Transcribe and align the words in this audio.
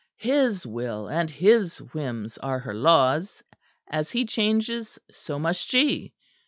His 0.17 0.65
will 0.65 1.07
and 1.07 1.29
his 1.29 1.77
whims 1.79 2.39
are 2.39 2.57
her 2.57 2.73
laws; 2.73 3.43
as 3.87 4.09
he 4.09 4.25
changes, 4.25 4.97
so 5.11 5.37
must 5.37 5.69
she. 5.69 6.15